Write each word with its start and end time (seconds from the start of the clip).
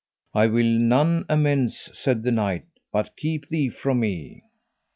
I 0.33 0.47
will 0.47 0.63
none 0.65 1.25
amends, 1.29 1.91
said 1.93 2.23
the 2.23 2.31
knight, 2.31 2.65
but 2.91 3.15
keep 3.17 3.47
thee 3.49 3.69
from 3.69 3.99
me. 3.99 4.41